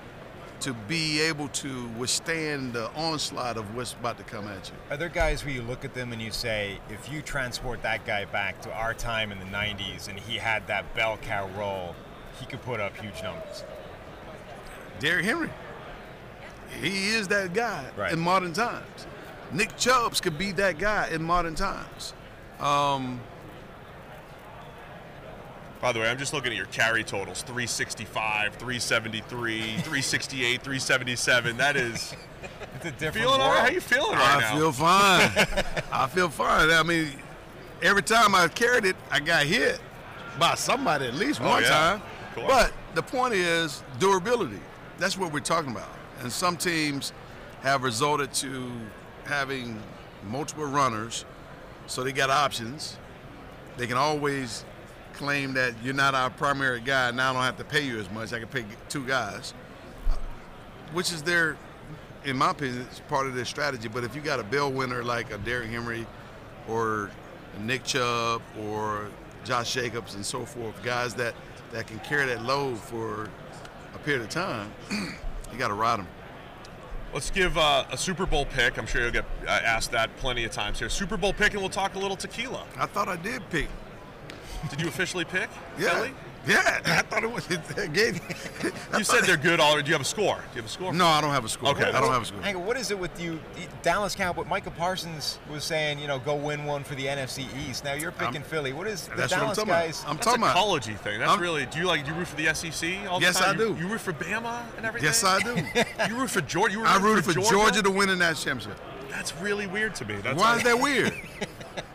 to 0.60 0.74
be 0.74 1.20
able 1.20 1.48
to 1.48 1.88
withstand 1.98 2.72
the 2.72 2.90
onslaught 2.92 3.56
of 3.56 3.74
what's 3.74 3.94
about 3.94 4.18
to 4.18 4.24
come 4.24 4.46
at 4.48 4.68
you. 4.68 4.74
Are 4.90 4.96
there 4.96 5.08
guys 5.08 5.44
where 5.44 5.54
you 5.54 5.62
look 5.62 5.84
at 5.84 5.94
them 5.94 6.12
and 6.12 6.20
you 6.20 6.30
say, 6.30 6.78
if 6.90 7.10
you 7.10 7.22
transport 7.22 7.82
that 7.82 8.04
guy 8.04 8.26
back 8.26 8.60
to 8.62 8.72
our 8.72 8.92
time 8.94 9.32
in 9.32 9.38
the 9.38 9.46
90s 9.46 10.08
and 10.08 10.18
he 10.18 10.36
had 10.36 10.66
that 10.66 10.94
bell 10.94 11.16
cow 11.16 11.48
role, 11.56 11.94
he 12.38 12.46
could 12.46 12.62
put 12.62 12.80
up 12.80 12.96
huge 12.96 13.22
numbers? 13.22 13.64
Derrick 14.98 15.24
Henry. 15.24 15.50
He 16.80 17.08
is 17.08 17.28
that 17.28 17.52
guy 17.52 17.88
right. 17.96 18.12
in 18.12 18.20
modern 18.20 18.52
times. 18.52 19.06
Nick 19.52 19.76
Chubbs 19.76 20.20
could 20.20 20.38
be 20.38 20.52
that 20.52 20.78
guy 20.78 21.08
in 21.08 21.22
modern 21.22 21.54
times. 21.54 22.12
Um, 22.60 23.20
by 25.80 25.92
the 25.92 26.00
way, 26.00 26.08
I'm 26.08 26.18
just 26.18 26.32
looking 26.32 26.52
at 26.52 26.56
your 26.56 26.66
carry 26.66 27.02
totals 27.02 27.42
365, 27.42 28.54
373, 28.54 29.60
368, 29.60 30.62
377. 30.62 31.56
That 31.56 31.76
is. 31.76 32.14
It's 32.76 32.86
a 32.86 32.92
different 32.92 33.26
feeling 33.26 33.40
world. 33.40 33.58
How 33.58 33.68
you 33.68 33.80
feeling 33.80 34.12
right 34.12 34.36
I 34.36 34.40
now? 34.40 34.54
I 34.54 34.58
feel 34.58 34.72
fine. 34.72 35.74
I 35.92 36.06
feel 36.06 36.30
fine. 36.30 36.70
I 36.70 36.82
mean, 36.82 37.08
every 37.82 38.02
time 38.02 38.34
I 38.34 38.48
carried 38.48 38.86
it, 38.86 38.96
I 39.10 39.20
got 39.20 39.44
hit 39.44 39.78
by 40.38 40.54
somebody 40.54 41.06
at 41.06 41.12
least 41.12 41.42
oh, 41.42 41.48
one 41.48 41.62
yeah. 41.62 41.68
time. 41.68 42.02
But 42.34 42.72
the 42.94 43.02
point 43.02 43.34
is 43.34 43.82
durability. 43.98 44.60
That's 44.98 45.18
what 45.18 45.30
we're 45.30 45.40
talking 45.40 45.72
about. 45.72 45.90
And 46.20 46.32
some 46.32 46.56
teams 46.56 47.12
have 47.60 47.82
resorted 47.82 48.32
to 48.34 48.70
having 49.24 49.78
multiple 50.26 50.64
runners, 50.64 51.26
so 51.86 52.02
they 52.02 52.12
got 52.12 52.30
options. 52.30 52.96
They 53.76 53.86
can 53.86 53.98
always 53.98 54.64
claim 55.20 55.52
that 55.52 55.74
you're 55.84 55.92
not 55.92 56.14
our 56.14 56.30
primary 56.30 56.80
guy, 56.80 57.10
now 57.10 57.30
I 57.30 57.32
don't 57.34 57.42
have 57.42 57.58
to 57.58 57.64
pay 57.64 57.84
you 57.84 58.00
as 58.00 58.10
much. 58.10 58.32
I 58.32 58.38
can 58.38 58.48
pay 58.48 58.64
two 58.88 59.06
guys, 59.06 59.52
which 60.94 61.12
is 61.12 61.22
their, 61.22 61.58
in 62.24 62.38
my 62.38 62.52
opinion, 62.52 62.86
it's 62.90 63.00
part 63.00 63.26
of 63.26 63.34
their 63.34 63.44
strategy. 63.44 63.86
But 63.86 64.02
if 64.02 64.16
you 64.16 64.22
got 64.22 64.40
a 64.40 64.44
bell 64.44 64.72
winner 64.72 65.04
like 65.04 65.30
a 65.30 65.36
Derrick 65.36 65.68
Henry 65.68 66.06
or 66.66 67.10
Nick 67.60 67.84
Chubb 67.84 68.40
or 68.58 69.08
Josh 69.44 69.74
Jacobs 69.74 70.14
and 70.14 70.24
so 70.24 70.46
forth, 70.46 70.82
guys 70.82 71.12
that, 71.16 71.34
that 71.72 71.86
can 71.86 71.98
carry 71.98 72.24
that 72.24 72.42
load 72.42 72.78
for 72.78 73.28
a 73.94 73.98
period 73.98 74.22
of 74.22 74.30
time, 74.30 74.72
you 74.90 75.58
got 75.58 75.68
to 75.68 75.74
ride 75.74 75.98
them. 75.98 76.08
Let's 77.12 77.30
give 77.30 77.58
uh, 77.58 77.84
a 77.92 77.98
Super 77.98 78.24
Bowl 78.24 78.46
pick. 78.46 78.78
I'm 78.78 78.86
sure 78.86 79.02
you'll 79.02 79.10
get 79.10 79.26
uh, 79.46 79.50
asked 79.50 79.90
that 79.90 80.16
plenty 80.16 80.44
of 80.44 80.52
times 80.52 80.78
here. 80.78 80.88
Super 80.88 81.18
Bowl 81.18 81.34
pick, 81.34 81.52
and 81.52 81.60
we'll 81.60 81.68
talk 81.68 81.94
a 81.94 81.98
little 81.98 82.16
tequila. 82.16 82.64
I 82.78 82.86
thought 82.86 83.08
I 83.08 83.16
did 83.16 83.42
pick. 83.50 83.68
Did 84.68 84.80
you 84.80 84.88
officially 84.88 85.24
pick? 85.24 85.48
Yeah. 85.78 85.90
Philly? 85.94 86.10
Yeah, 86.46 86.80
I 86.86 87.02
thought 87.02 87.22
it 87.22 87.30
was. 87.30 87.46
Again, 87.76 88.18
You 88.96 89.04
said 89.04 89.24
they're 89.24 89.36
good 89.36 89.60
already. 89.60 89.82
Do 89.82 89.88
you 89.88 89.92
have 89.94 90.00
a 90.00 90.06
score? 90.06 90.36
Do 90.36 90.42
you 90.54 90.62
have 90.62 90.64
a 90.64 90.68
score? 90.68 90.90
No, 90.94 91.04
I 91.06 91.20
don't 91.20 91.32
have 91.32 91.44
a 91.44 91.50
score. 91.50 91.68
Okay. 91.72 91.84
I 91.84 92.00
don't 92.00 92.10
have 92.10 92.22
a 92.22 92.24
score. 92.24 92.40
Hang 92.40 92.56
on, 92.56 92.64
what 92.64 92.78
is 92.78 92.90
it 92.90 92.98
with 92.98 93.20
you, 93.20 93.38
Dallas 93.82 94.14
Cowboy? 94.14 94.44
Micah 94.44 94.70
Parsons 94.70 95.38
was 95.52 95.64
saying, 95.64 95.98
you 95.98 96.06
know, 96.06 96.18
go 96.18 96.34
win 96.34 96.64
one 96.64 96.82
for 96.82 96.94
the 96.94 97.04
NFC 97.06 97.44
East. 97.68 97.84
Now 97.84 97.92
you're 97.92 98.10
picking 98.10 98.36
I'm- 98.36 98.42
Philly. 98.42 98.72
What 98.72 98.86
is 98.86 99.06
the 99.08 99.16
That's 99.16 99.32
what 99.32 99.38
I'm 99.38 99.44
Dallas 99.44 99.58
about. 99.58 99.66
guys? 99.66 100.04
I'm 100.06 100.14
That's 100.16 100.26
talking 100.28 100.42
a 100.42 100.46
about. 100.46 100.56
college 100.56 100.84
thing. 100.86 101.18
That's 101.18 101.30
I'm- 101.30 101.40
really. 101.40 101.66
Do 101.66 101.78
you 101.78 101.84
like? 101.86 102.04
Do 102.06 102.12
you 102.12 102.16
root 102.16 102.28
for 102.28 102.36
the 102.36 102.54
SEC 102.54 103.06
all 103.10 103.20
the 103.20 103.26
Yes, 103.26 103.38
time? 103.38 103.54
I 103.54 103.58
do. 103.58 103.68
You, 103.68 103.76
you 103.76 103.88
root 103.88 104.00
for 104.00 104.14
Bama 104.14 104.62
and 104.78 104.86
everything. 104.86 105.06
Yes, 105.08 105.22
I 105.22 105.40
do. 105.40 105.56
You 106.08 106.16
root 106.18 106.30
for 106.30 106.40
Georgia. 106.40 106.72
You 106.72 106.80
were 106.80 106.86
I 106.86 106.96
rooted 106.96 107.26
for 107.26 107.34
Georgia? 107.34 107.82
to 107.82 107.90
win 107.90 108.08
the 108.08 108.16
national 108.16 108.54
championship. 108.56 108.82
That's 109.10 109.36
really 109.36 109.66
weird 109.66 109.94
to 109.96 110.06
me. 110.06 110.14
That's 110.22 110.38
Why 110.38 110.50
like, 110.52 110.58
is 110.58 110.62
that 110.64 110.80
weird? 110.80 111.12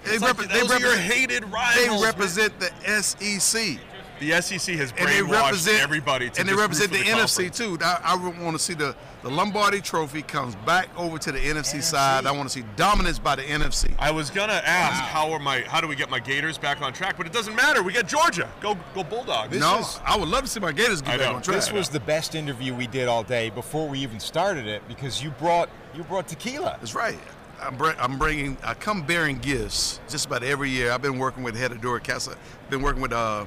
They, 0.05 0.11
It's 0.13 0.21
like 0.21 0.35
repre- 0.35 0.51
those 0.53 0.67
they 0.69 0.75
are 0.75 0.79
your 0.79 0.89
represent- 0.91 1.13
hated 1.13 1.43
they 1.43 1.47
rivals. 1.47 2.03
represent 2.03 2.53
the 2.59 2.71
SEC. 3.01 3.79
The 4.17 4.31
SEC 4.41 4.75
has 4.77 4.93
and 4.97 5.09
they 5.09 5.19
brainwashed 5.19 5.41
represent 5.43 5.83
everybody 5.83 6.29
to 6.29 6.39
and 6.39 6.47
they 6.47 6.53
represent 6.53 6.89
the, 6.89 6.99
the 6.99 7.03
NFC 7.03 7.53
too. 7.53 7.77
I, 7.83 7.99
I 8.01 8.15
want 8.41 8.55
to 8.55 8.63
see 8.63 8.73
the, 8.73 8.95
the 9.23 9.29
Lombardi 9.29 9.81
Trophy 9.81 10.21
comes 10.21 10.55
back 10.55 10.87
over 10.97 11.17
to 11.17 11.33
the 11.33 11.37
NFC, 11.37 11.83
side. 11.83 12.25
I 12.25 12.31
want 12.31 12.47
to 12.47 12.53
see 12.61 12.63
dominance 12.77 13.19
by 13.19 13.35
the 13.35 13.41
NFC. 13.41 13.93
I 13.99 14.11
was 14.11 14.29
gonna 14.29 14.61
ask 14.65 15.03
how 15.03 15.33
are 15.33 15.39
my 15.39 15.63
how 15.67 15.81
do 15.81 15.87
we 15.89 15.97
get 15.97 16.09
my 16.09 16.19
Gators 16.21 16.57
back 16.57 16.81
on 16.81 16.93
track, 16.93 17.17
but 17.17 17.27
it 17.27 17.33
doesn't 17.33 17.55
matter. 17.57 17.83
We 17.83 17.91
got 17.91 18.07
Georgia. 18.07 18.49
Go 18.61 18.77
go 18.93 19.03
Bulldogs. 19.03 19.49
This 19.51 19.59
no, 19.59 19.79
is- 19.79 19.99
I 20.05 20.15
would 20.17 20.29
love 20.29 20.43
to 20.43 20.49
see 20.49 20.61
my 20.61 20.71
Gators 20.71 21.01
get 21.01 21.19
back 21.19 21.35
on 21.35 21.41
track. 21.41 21.57
This 21.57 21.73
was 21.73 21.89
the 21.89 21.99
best 21.99 22.35
interview 22.35 22.73
we 22.73 22.87
did 22.87 23.09
all 23.09 23.23
day 23.23 23.49
before 23.49 23.89
we 23.89 23.99
even 23.99 24.21
started 24.21 24.65
it 24.65 24.81
because 24.87 25.21
you 25.21 25.31
brought 25.31 25.67
you 25.93 26.03
brought 26.03 26.29
tequila. 26.29 26.77
That's 26.79 26.95
right. 26.95 27.19
I'm, 27.65 27.75
br- 27.77 27.99
I'm 27.99 28.19
bringing. 28.19 28.57
I 28.63 28.75
come 28.75 29.01
bearing 29.01 29.39
gifts 29.39 29.99
just 30.07 30.27
about 30.27 30.43
every 30.43 30.69
year. 30.69 30.91
I've 30.91 31.01
been 31.01 31.17
working 31.17 31.41
with 31.41 31.55
Herradura 31.55 32.03
Casa. 32.03 32.37
Been 32.69 32.83
working 32.83 33.01
with 33.01 33.11
uh, 33.11 33.45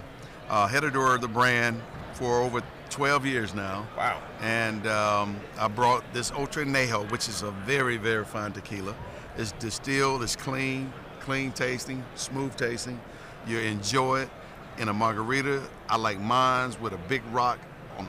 uh, 0.49 0.69
Herradura, 0.69 1.21
the 1.21 1.29
brand, 1.29 1.81
for 2.15 2.41
over 2.41 2.63
12 2.91 3.27
years 3.27 3.55
now. 3.55 3.87
Wow. 3.97 4.21
And 4.41 4.87
um, 4.89 5.41
I 5.57 5.69
brought 5.69 6.03
this 6.13 6.33
Ultra 6.33 6.65
Añejo, 6.65 7.09
which 7.13 7.29
is 7.29 7.43
a 7.43 7.53
very, 7.53 7.97
very 7.97 8.25
fine 8.25 8.53
tequila. 8.53 8.95
It's 9.37 9.53
distilled. 9.53 10.25
It's 10.25 10.35
clean, 10.35 10.93
clean 11.21 11.53
tasting, 11.53 12.05
smooth 12.17 12.57
tasting. 12.57 13.01
You 13.47 13.59
enjoy 13.59 14.23
it 14.23 14.31
in 14.79 14.89
a 14.89 14.93
margarita. 14.93 15.63
I 15.89 15.97
like 15.97 16.19
mines 16.19 16.81
with 16.81 16.93
a 16.93 16.99
big 17.09 17.23
rock 17.31 17.61
on, 17.97 18.09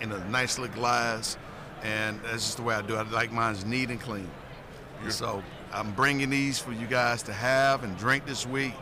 in 0.00 0.12
a 0.12 0.28
nice 0.28 0.58
little 0.58 0.74
glass, 0.76 1.36
and 1.82 2.20
that's 2.22 2.44
just 2.44 2.56
the 2.58 2.62
way 2.62 2.76
I 2.76 2.82
do 2.82 2.94
it. 2.94 2.98
I 2.98 3.10
like 3.10 3.32
mine's 3.32 3.64
neat 3.64 3.90
and 3.90 4.00
clean. 4.00 4.30
So 5.08 5.42
I'm 5.72 5.92
bringing 5.92 6.30
these 6.30 6.58
for 6.58 6.72
you 6.72 6.86
guys 6.86 7.22
to 7.24 7.32
have 7.32 7.84
and 7.84 7.96
drink 7.96 8.26
this 8.26 8.46
week. 8.46 8.74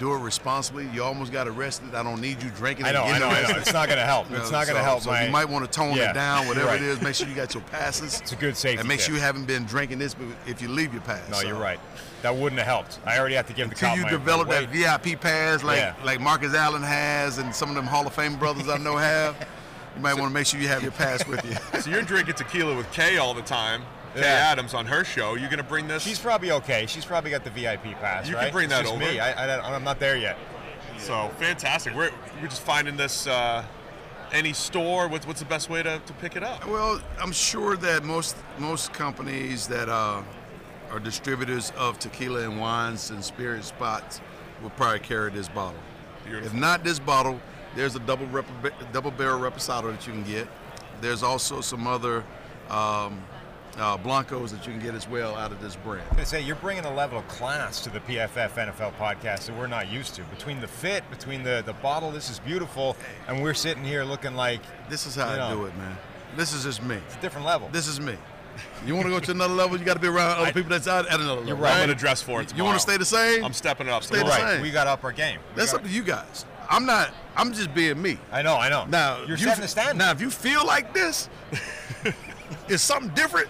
Do 0.00 0.12
it 0.12 0.18
responsibly. 0.18 0.88
You 0.92 1.04
almost 1.04 1.32
got 1.32 1.46
arrested. 1.46 1.94
I 1.94 2.02
don't 2.02 2.20
need 2.20 2.42
you 2.42 2.50
drinking. 2.50 2.84
I 2.86 2.90
know, 2.92 3.04
I 3.04 3.16
know, 3.18 3.28
I 3.28 3.42
know. 3.42 3.48
It's 3.58 3.72
not 3.72 3.86
going 3.86 3.98
to 4.00 4.04
help. 4.04 4.28
You 4.28 4.36
It's 4.38 4.50
know, 4.50 4.58
not 4.58 4.66
going 4.66 4.76
to 4.76 4.82
so- 4.82 4.84
help 4.84 5.02
So 5.02 5.10
my. 5.10 5.24
you 5.26 5.30
might 5.30 5.48
want 5.48 5.64
to 5.64 5.70
tone 5.70 5.96
Yeah, 5.96 6.10
it 6.10 6.14
down, 6.14 6.48
whatever 6.48 6.66
right. 6.66 6.82
it 6.82 6.82
is. 6.82 7.00
Make 7.00 7.14
sure 7.14 7.28
you 7.28 7.34
got 7.36 7.54
your 7.54 7.62
passes. 7.64 8.20
It's 8.20 8.32
a 8.32 8.36
good 8.36 8.56
safety 8.56 8.80
And 8.80 8.88
make 8.88 8.98
tip. 8.98 9.06
sure 9.06 9.14
you 9.14 9.20
haven't 9.20 9.46
been 9.46 9.64
drinking 9.66 10.00
this 10.00 10.16
if 10.46 10.60
you 10.60 10.66
leave 10.68 10.92
your 10.92 11.02
pass. 11.02 11.28
No, 11.30 11.36
So 11.38 11.46
you're 11.46 11.56
right. 11.58 11.78
That 12.22 12.34
wouldn't 12.34 12.58
have 12.58 12.66
helped. 12.66 12.98
I 13.06 13.18
already 13.20 13.36
have 13.36 13.46
to 13.46 13.52
give 13.52 13.68
the 13.68 13.74
Until 13.74 13.88
cop 13.90 13.96
you 13.98 14.02
my 14.02 14.10
develop 14.10 14.48
my 14.48 14.64
that. 14.64 14.70
VIP 15.04 15.20
pass 15.20 15.62
like 15.62 15.78
Yeah. 15.78 15.94
like 16.02 16.20
Marcus 16.20 16.54
Allen 16.54 16.82
has 16.82 17.38
and 17.38 17.54
some 17.54 17.68
of 17.68 17.76
them 17.76 17.86
Hall 17.86 18.04
of 18.04 18.14
Fame 18.14 18.36
brothers 18.36 18.68
I 18.68 18.78
know 18.78 18.96
have, 18.96 19.36
you 19.94 20.02
might 20.02 20.14
want 20.14 20.28
to 20.30 20.34
make 20.34 20.46
sure 20.48 20.58
you 20.58 20.66
have 20.68 20.82
your 20.82 20.90
pass 20.92 21.24
with 21.28 21.44
you. 21.44 21.56
So 21.82 21.90
you're 21.90 22.02
drinking 22.02 22.34
tequila 22.34 22.74
with 22.76 22.90
Kay 22.90 23.18
all 23.18 23.32
the 23.34 23.42
time. 23.42 23.82
Kay 24.14 24.20
Yeah. 24.20 24.50
Adams 24.52 24.74
on 24.74 24.86
her 24.86 25.04
show. 25.04 25.34
You're 25.34 25.50
gonna 25.50 25.62
bring 25.62 25.88
this. 25.88 26.02
She's 26.02 26.18
probably 26.18 26.50
okay. 26.52 26.86
She's 26.86 27.04
probably 27.04 27.30
got 27.30 27.44
the 27.44 27.50
VIP 27.50 27.94
pass, 28.00 28.26
You 28.28 28.34
can 28.34 28.44
right? 28.44 28.52
bring 28.52 28.64
It's 28.66 28.74
that 28.74 28.82
just 28.82 28.94
over. 28.94 29.04
Me. 29.04 29.18
I, 29.20 29.56
I, 29.58 29.74
I'm 29.74 29.84
not 29.84 29.98
there 30.00 30.16
yet. 30.16 30.36
so 30.98 31.30
fantastic. 31.38 31.94
We're 31.94 32.10
we're 32.40 32.48
just 32.48 32.62
finding 32.62 32.96
this. 32.96 33.26
Uh, 33.26 33.64
any 34.32 34.52
store? 34.52 35.06
What's 35.06 35.26
what's 35.28 35.38
the 35.40 35.46
best 35.46 35.70
way 35.70 35.82
to, 35.82 36.00
to 36.04 36.12
pick 36.14 36.34
it 36.34 36.42
up? 36.42 36.66
Well, 36.66 37.00
I'm 37.20 37.30
sure 37.30 37.76
that 37.76 38.02
most 38.02 38.36
most 38.58 38.92
companies 38.92 39.68
that 39.68 39.88
uh, 39.88 40.22
are 40.90 40.98
distributors 40.98 41.72
of 41.76 41.98
tequila 42.00 42.40
and 42.40 42.58
wines 42.58 43.10
and 43.10 43.22
spirit 43.22 43.62
spots 43.64 44.20
will 44.62 44.70
probably 44.70 44.98
carry 45.00 45.30
this 45.30 45.48
bottle. 45.48 45.78
Beautiful. 46.24 46.46
If 46.48 46.54
not 46.54 46.82
this 46.82 46.98
bottle, 46.98 47.38
there's 47.76 47.94
a 47.94 48.00
double 48.00 48.26
rep- 48.26 48.46
double 48.92 49.10
barrel 49.12 49.38
reposado 49.38 49.92
that 49.92 50.04
you 50.06 50.12
can 50.12 50.24
get. 50.24 50.48
There's 51.00 51.22
also 51.22 51.60
some 51.60 51.86
other 51.86 52.24
um, 52.70 53.22
uh, 53.78 53.96
blancos 53.96 54.52
that 54.52 54.66
you 54.66 54.72
can 54.72 54.80
get 54.80 54.94
as 54.94 55.08
well 55.08 55.34
out 55.34 55.52
of 55.52 55.60
this 55.60 55.76
brand. 55.76 56.06
I 56.16 56.24
say 56.24 56.40
you're 56.40 56.56
bringing 56.56 56.84
a 56.84 56.94
level 56.94 57.18
of 57.18 57.26
class 57.28 57.80
to 57.84 57.90
the 57.90 58.00
PFF 58.00 58.50
NFL 58.50 58.94
podcast 58.94 59.46
that 59.46 59.56
we're 59.58 59.66
not 59.66 59.90
used 59.90 60.14
to. 60.16 60.22
Between 60.24 60.60
the 60.60 60.68
fit, 60.68 61.08
between 61.10 61.42
the 61.42 61.62
the 61.66 61.72
bottle, 61.74 62.10
this 62.10 62.30
is 62.30 62.38
beautiful, 62.38 62.96
and 63.28 63.42
we're 63.42 63.54
sitting 63.54 63.84
here 63.84 64.04
looking 64.04 64.34
like 64.34 64.60
This 64.88 65.06
is 65.06 65.14
how 65.16 65.28
I 65.28 65.36
know. 65.36 65.56
do 65.56 65.64
it, 65.66 65.76
man. 65.76 65.96
This 66.36 66.52
is 66.52 66.64
just 66.64 66.82
me. 66.82 66.96
it's 67.06 67.16
a 67.16 67.20
different 67.20 67.46
level. 67.46 67.68
This 67.72 67.86
is 67.86 68.00
me. 68.00 68.16
You 68.86 68.94
want 68.94 69.06
to 69.06 69.10
go 69.10 69.18
to 69.18 69.30
another 69.32 69.54
level, 69.54 69.76
you 69.76 69.84
got 69.84 69.94
to 69.94 70.00
be 70.00 70.06
around 70.06 70.38
other 70.38 70.46
I- 70.46 70.52
people 70.52 70.70
that's 70.70 70.86
out 70.86 71.06
at 71.06 71.14
another 71.14 71.32
level. 71.40 71.46
You're 71.48 71.56
right. 71.56 71.72
I'm 71.74 71.80
gonna 71.88 71.94
dress 71.98 72.22
for 72.22 72.40
it 72.40 72.56
You 72.56 72.62
want 72.64 72.76
to 72.76 72.80
stay 72.80 72.96
the 72.96 73.04
same? 73.04 73.44
I'm 73.44 73.52
stepping 73.52 73.88
it 73.88 73.90
up. 73.90 74.04
Stay 74.04 74.18
the 74.18 74.24
right. 74.24 74.52
same. 74.54 74.62
We 74.62 74.70
got 74.70 74.84
to 74.84 74.90
up 74.90 75.02
our 75.04 75.12
game. 75.12 75.40
We 75.54 75.60
That's 75.60 75.74
up 75.74 75.82
to 75.82 75.88
you 75.88 76.02
guys. 76.02 76.44
I'm 76.70 76.86
not. 76.86 77.12
I'm 77.36 77.52
just 77.52 77.74
being 77.74 78.00
me. 78.00 78.18
I 78.32 78.42
know, 78.42 78.54
I 78.56 78.68
know. 78.68 78.86
Now 78.86 79.18
you're 79.26 79.36
you 79.36 79.44
setting 79.44 79.62
the 79.62 79.68
standard. 79.68 79.96
Now, 79.98 80.12
if 80.12 80.20
you 80.20 80.30
feel 80.30 80.64
like 80.64 80.94
this, 80.94 81.28
it's 82.68 82.82
something 82.82 83.10
different. 83.14 83.48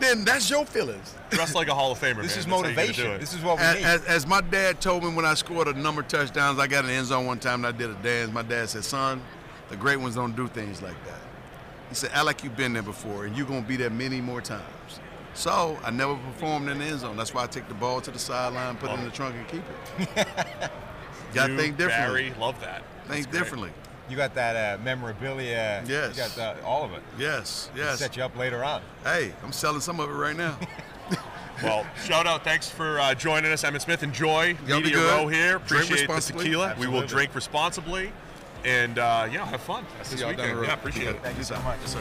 Then 0.00 0.24
that's 0.24 0.48
your 0.48 0.64
feelings. 0.64 1.14
Dress 1.30 1.54
like 1.54 1.68
a 1.68 1.74
Hall 1.74 1.90
of 1.92 1.98
Famer. 1.98 2.22
this 2.22 2.36
man. 2.36 2.38
is 2.38 2.46
That's 2.46 2.46
how 2.46 2.56
you 2.58 2.62
gotta 2.62 2.74
motivation. 2.76 3.20
This 3.20 3.34
is 3.34 3.42
what 3.42 3.56
we 3.58 3.62
As, 3.64 3.74
need. 3.76 3.84
as, 3.84 4.04
as 4.04 4.26
my 4.26 4.40
dad 4.40 4.80
told 4.80 5.02
me 5.04 5.12
when 5.12 5.24
I 5.24 5.34
scored 5.34 5.68
a 5.68 5.72
number 5.72 6.00
of 6.02 6.08
touchdowns, 6.08 6.58
I 6.58 6.66
got 6.66 6.84
in 6.84 6.90
the 6.90 6.96
end 6.96 7.06
zone 7.06 7.26
one 7.26 7.38
time 7.38 7.64
and 7.64 7.74
I 7.74 7.76
did 7.76 7.90
a 7.90 7.94
dance. 7.94 8.32
My 8.32 8.42
dad 8.42 8.68
said, 8.68 8.84
"Son, 8.84 9.20
the 9.70 9.76
great 9.76 9.96
ones 9.96 10.14
don't 10.14 10.36
do 10.36 10.46
things 10.48 10.80
like 10.82 10.96
that." 11.06 11.20
He 11.88 11.94
said, 11.94 12.10
"I 12.14 12.22
like 12.22 12.44
you've 12.44 12.56
been 12.56 12.72
there 12.74 12.82
before, 12.82 13.24
and 13.24 13.36
you're 13.36 13.46
gonna 13.46 13.62
be 13.62 13.76
there 13.76 13.90
many 13.90 14.20
more 14.20 14.40
times." 14.40 14.62
So 15.34 15.78
I 15.84 15.90
never 15.90 16.16
performed 16.16 16.68
in 16.68 16.78
the 16.78 16.84
end 16.84 17.00
zone. 17.00 17.16
That's 17.16 17.32
why 17.34 17.44
I 17.44 17.46
take 17.46 17.68
the 17.68 17.74
ball 17.74 18.00
to 18.00 18.10
the 18.10 18.18
sideline, 18.18 18.76
put 18.76 18.90
it 18.90 18.98
in 18.98 19.04
the 19.04 19.10
trunk, 19.10 19.34
and 19.36 19.46
keep 19.48 19.62
it. 20.16 20.28
Got 21.34 21.48
to 21.48 21.56
think 21.56 21.76
differently. 21.76 22.30
Barry, 22.30 22.40
love 22.40 22.58
that. 22.60 22.82
That's 23.06 23.10
Think 23.20 23.30
great. 23.30 23.38
differently. 23.38 23.70
You 24.08 24.16
got 24.16 24.34
that 24.34 24.78
uh, 24.78 24.82
memorabilia. 24.82 25.82
Yes. 25.86 26.16
You 26.16 26.22
got 26.22 26.30
the, 26.30 26.64
all 26.64 26.84
of 26.84 26.92
it. 26.92 27.02
Yes, 27.18 27.70
It'll 27.74 27.86
yes. 27.86 27.98
Set 27.98 28.16
you 28.16 28.22
up 28.22 28.36
later 28.36 28.64
on. 28.64 28.82
Hey, 29.04 29.32
I'm 29.42 29.52
selling 29.52 29.80
some 29.80 30.00
of 30.00 30.08
it 30.10 30.14
right 30.14 30.36
now. 30.36 30.56
Well, 31.60 31.84
shout 32.04 32.28
out. 32.28 32.44
Thanks 32.44 32.70
for 32.70 33.00
uh, 33.00 33.16
joining 33.16 33.50
us, 33.50 33.64
Emmitt 33.64 33.80
Smith. 33.80 34.04
Enjoy 34.04 34.56
Y'all 34.68 34.78
be 34.78 34.84
Media 34.84 34.92
good. 34.98 35.10
Row 35.10 35.26
here. 35.26 35.58
Drink 35.66 35.86
Appreciate 35.86 35.88
the 35.88 35.94
responsibly. 36.14 36.44
tequila. 36.44 36.76
We 36.78 36.86
will 36.86 37.04
drink 37.04 37.34
responsibly, 37.34 38.12
and 38.64 38.96
uh, 39.00 39.28
yeah, 39.28 39.44
have 39.44 39.60
fun 39.62 39.84
this 39.98 40.06
See 40.06 40.18
y'all 40.20 40.28
down 40.28 40.36
weekend. 40.36 40.50
the 40.52 40.60
road. 40.60 40.66
Yeah, 40.68 40.74
appreciate 40.74 41.08
it. 41.16 41.20
Thank 41.24 41.36
you 41.36 41.42
so 41.42 41.56
Yes, 41.56 41.64
much. 41.64 41.78
sir. 41.88 42.00